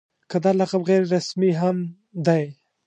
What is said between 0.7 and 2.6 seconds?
غیر رسمي هم دی.